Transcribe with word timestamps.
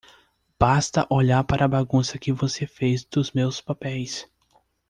Basta 0.57 1.05
olhar 1.11 1.43
para 1.43 1.65
a 1.65 1.67
bagunça 1.67 2.17
que 2.17 2.31
você 2.33 2.65
fez 2.65 3.03
dos 3.05 3.29
meus 3.33 3.61
papéis. 3.61 4.27